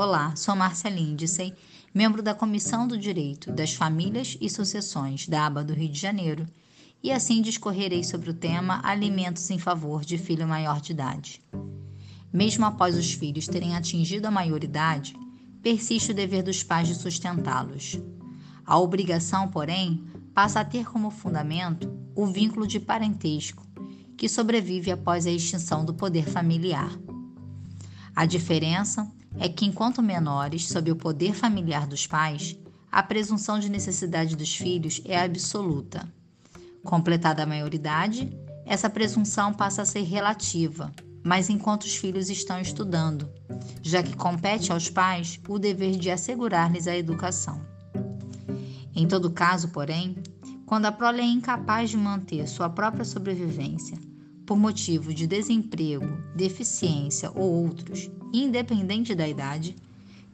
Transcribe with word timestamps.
Olá, 0.00 0.32
sou 0.36 0.54
Márcia 0.54 0.88
Lindsay, 0.88 1.52
membro 1.92 2.22
da 2.22 2.32
Comissão 2.32 2.86
do 2.86 2.96
Direito 2.96 3.50
das 3.50 3.74
Famílias 3.74 4.38
e 4.40 4.48
Sucessões 4.48 5.26
da 5.26 5.44
aba 5.44 5.64
do 5.64 5.74
Rio 5.74 5.88
de 5.88 5.98
Janeiro, 5.98 6.46
e 7.02 7.10
assim 7.10 7.42
discorrerei 7.42 8.04
sobre 8.04 8.30
o 8.30 8.34
tema 8.34 8.80
alimentos 8.84 9.50
em 9.50 9.58
favor 9.58 10.04
de 10.04 10.16
filho 10.16 10.46
maior 10.46 10.80
de 10.80 10.92
idade. 10.92 11.42
Mesmo 12.32 12.64
após 12.64 12.96
os 12.96 13.12
filhos 13.12 13.48
terem 13.48 13.74
atingido 13.74 14.28
a 14.28 14.30
maioridade, 14.30 15.16
persiste 15.64 16.12
o 16.12 16.14
dever 16.14 16.44
dos 16.44 16.62
pais 16.62 16.86
de 16.86 16.94
sustentá-los. 16.94 18.00
A 18.64 18.78
obrigação, 18.78 19.48
porém, 19.48 20.04
passa 20.32 20.60
a 20.60 20.64
ter 20.64 20.88
como 20.88 21.10
fundamento 21.10 21.92
o 22.14 22.24
vínculo 22.24 22.68
de 22.68 22.78
parentesco, 22.78 23.66
que 24.16 24.28
sobrevive 24.28 24.92
após 24.92 25.26
a 25.26 25.30
extinção 25.32 25.84
do 25.84 25.92
poder 25.92 26.28
familiar. 26.28 26.96
A 28.14 28.24
diferença 28.24 29.10
é 29.38 29.48
que, 29.48 29.64
enquanto 29.64 30.02
menores, 30.02 30.68
sob 30.68 30.90
o 30.90 30.96
poder 30.96 31.34
familiar 31.34 31.86
dos 31.86 32.06
pais, 32.06 32.56
a 32.90 33.02
presunção 33.02 33.58
de 33.58 33.68
necessidade 33.68 34.34
dos 34.34 34.56
filhos 34.56 35.00
é 35.04 35.20
absoluta. 35.20 36.08
Completada 36.82 37.42
a 37.42 37.46
maioridade, 37.46 38.32
essa 38.64 38.90
presunção 38.90 39.52
passa 39.52 39.82
a 39.82 39.86
ser 39.86 40.02
relativa, 40.02 40.92
mas 41.22 41.48
enquanto 41.50 41.82
os 41.82 41.96
filhos 41.96 42.30
estão 42.30 42.60
estudando, 42.60 43.30
já 43.82 44.02
que 44.02 44.16
compete 44.16 44.72
aos 44.72 44.88
pais 44.88 45.40
o 45.48 45.58
dever 45.58 45.96
de 45.96 46.10
assegurar-lhes 46.10 46.86
a 46.86 46.96
educação. 46.96 47.60
Em 48.94 49.06
todo 49.06 49.30
caso, 49.30 49.68
porém, 49.68 50.16
quando 50.66 50.86
a 50.86 50.92
prole 50.92 51.20
é 51.20 51.24
incapaz 51.24 51.90
de 51.90 51.96
manter 51.96 52.46
sua 52.48 52.68
própria 52.68 53.04
sobrevivência, 53.04 53.96
por 54.48 54.56
motivo 54.56 55.12
de 55.12 55.26
desemprego, 55.26 56.06
deficiência 56.34 57.30
ou 57.34 57.66
outros, 57.66 58.10
independente 58.32 59.14
da 59.14 59.28
idade, 59.28 59.76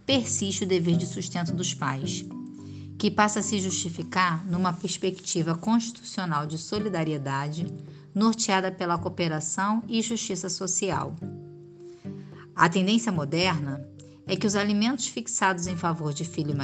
persiste 0.06 0.62
o 0.62 0.68
dever 0.68 0.96
de 0.96 1.04
sustento 1.04 1.52
dos 1.52 1.74
pais, 1.74 2.24
que 2.96 3.10
passa 3.10 3.40
a 3.40 3.42
se 3.42 3.58
justificar 3.58 4.46
numa 4.46 4.72
perspectiva 4.72 5.56
constitucional 5.56 6.46
de 6.46 6.56
solidariedade, 6.56 7.66
norteada 8.14 8.70
pela 8.70 8.96
cooperação 8.96 9.82
e 9.88 10.00
justiça 10.00 10.48
social. 10.48 11.16
A 12.54 12.68
tendência 12.68 13.10
moderna 13.10 13.84
é 14.28 14.36
que 14.36 14.46
os 14.46 14.54
alimentos 14.54 15.08
fixados 15.08 15.66
em 15.66 15.76
favor 15.76 16.14
de 16.14 16.24
filho 16.24 16.54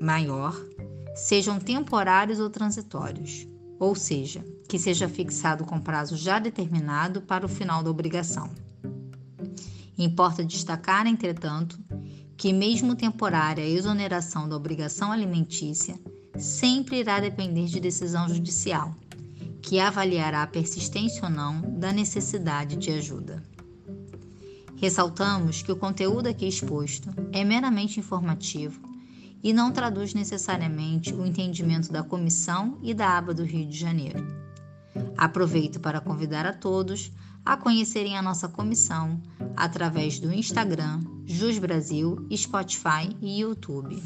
maior 0.00 0.60
sejam 1.14 1.60
temporários 1.60 2.40
ou 2.40 2.50
transitórios, 2.50 3.46
ou 3.78 3.94
seja, 3.94 4.44
que 4.68 4.78
seja 4.78 5.08
fixado 5.08 5.64
com 5.64 5.80
prazo 5.80 6.16
já 6.16 6.38
determinado 6.38 7.22
para 7.22 7.46
o 7.46 7.48
final 7.48 7.82
da 7.82 7.90
obrigação. 7.90 8.50
Importa 9.98 10.44
destacar, 10.44 11.06
entretanto, 11.06 11.78
que, 12.36 12.52
mesmo 12.52 12.94
temporária 12.94 13.64
a 13.64 13.68
exoneração 13.68 14.48
da 14.48 14.56
obrigação 14.56 15.10
alimentícia, 15.10 15.98
sempre 16.38 16.98
irá 16.98 17.18
depender 17.18 17.66
de 17.66 17.80
decisão 17.80 18.28
judicial, 18.28 18.94
que 19.62 19.80
avaliará 19.80 20.42
a 20.42 20.46
persistência 20.46 21.24
ou 21.24 21.30
não 21.30 21.60
da 21.78 21.92
necessidade 21.92 22.76
de 22.76 22.90
ajuda. 22.90 23.42
Ressaltamos 24.76 25.62
que 25.62 25.72
o 25.72 25.76
conteúdo 25.76 26.28
aqui 26.28 26.46
exposto 26.46 27.08
é 27.32 27.42
meramente 27.42 27.98
informativo 27.98 28.95
e 29.46 29.52
não 29.52 29.70
traduz 29.70 30.12
necessariamente 30.12 31.14
o 31.14 31.24
entendimento 31.24 31.92
da 31.92 32.02
comissão 32.02 32.80
e 32.82 32.92
da 32.92 33.16
aba 33.16 33.32
do 33.32 33.44
Rio 33.44 33.64
de 33.64 33.78
Janeiro. 33.78 34.26
Aproveito 35.16 35.78
para 35.78 36.00
convidar 36.00 36.44
a 36.44 36.52
todos 36.52 37.12
a 37.44 37.56
conhecerem 37.56 38.18
a 38.18 38.22
nossa 38.22 38.48
comissão 38.48 39.22
através 39.56 40.18
do 40.18 40.32
Instagram, 40.32 41.00
Jus 41.24 41.60
Brasil, 41.60 42.26
Spotify 42.34 43.16
e 43.22 43.42
YouTube. 43.42 44.02